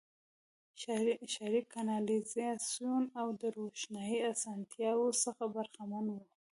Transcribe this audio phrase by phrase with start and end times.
[1.33, 6.21] ښاري کانالیزاسیون او د روښنايي اسانتیاوو څخه برخمن وو.